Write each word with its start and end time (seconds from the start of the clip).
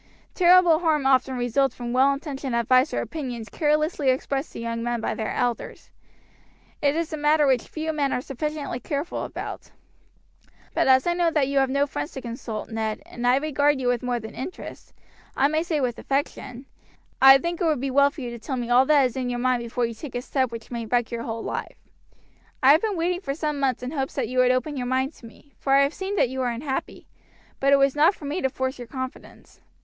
Terrible 0.33 0.79
harm 0.79 1.05
often 1.05 1.37
results 1.37 1.75
from 1.75 1.93
well 1.93 2.11
intentioned 2.11 2.55
advice 2.55 2.91
or 2.91 3.01
opinions 3.01 3.49
carelessly 3.49 4.09
expressed 4.09 4.51
to 4.53 4.59
young 4.59 4.81
men 4.81 4.99
by 4.99 5.13
their 5.13 5.29
elders; 5.29 5.91
it 6.81 6.95
is 6.95 7.13
a 7.13 7.17
matter 7.17 7.45
which 7.45 7.67
few 7.67 7.93
men 7.93 8.11
are 8.11 8.19
sufficiently 8.19 8.79
careful 8.79 9.23
about; 9.23 9.69
but 10.73 10.87
as 10.87 11.05
I 11.05 11.13
know 11.13 11.29
that 11.29 11.47
you 11.47 11.59
have 11.59 11.69
no 11.69 11.85
friends 11.85 12.13
to 12.13 12.21
consult, 12.21 12.71
Ned, 12.71 13.03
and 13.05 13.27
as 13.27 13.31
I 13.31 13.35
regard 13.37 13.79
you 13.79 13.89
with 13.89 14.01
more 14.01 14.19
than 14.19 14.33
interest, 14.33 14.91
I 15.37 15.47
may 15.47 15.61
say 15.61 15.79
with 15.79 15.99
affection, 15.99 16.65
I 17.21 17.37
think 17.37 17.61
it 17.61 17.65
would 17.65 17.79
be 17.79 17.91
well 17.91 18.09
for 18.09 18.21
you 18.21 18.31
to 18.31 18.39
tell 18.39 18.57
me 18.57 18.71
all 18.71 18.87
that 18.87 18.93
there 18.97 19.05
is 19.05 19.15
in 19.15 19.29
your 19.29 19.37
mind 19.37 19.61
before 19.61 19.85
you 19.85 19.93
take 19.93 20.15
a 20.15 20.23
step 20.23 20.51
which 20.51 20.71
may 20.71 20.87
wreck 20.87 21.11
your 21.11 21.21
whole 21.21 21.43
life. 21.43 21.77
"I 22.63 22.71
have 22.71 22.81
been 22.81 22.97
waiting 22.97 23.21
for 23.21 23.35
some 23.35 23.59
months 23.59 23.83
in 23.83 23.91
hopes 23.91 24.15
that 24.15 24.27
you 24.29 24.39
would 24.39 24.49
open 24.49 24.77
your 24.77 24.87
mind 24.87 25.13
to 25.17 25.27
me, 25.27 25.53
for 25.59 25.73
I 25.75 25.83
have 25.83 25.93
seen 25.93 26.15
that 26.15 26.29
you 26.29 26.39
were 26.39 26.49
unhappy; 26.49 27.05
but 27.59 27.71
it 27.71 27.75
was 27.77 27.95
not 27.95 28.15
for 28.15 28.25
me 28.25 28.41
to 28.41 28.49
force 28.49 28.79
your 28.79 28.87
confidence." 28.87 29.61